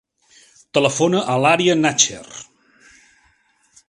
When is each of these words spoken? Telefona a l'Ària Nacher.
Telefona 0.77 1.21
a 1.33 1.37
l'Ària 1.43 1.75
Nacher. 1.81 2.23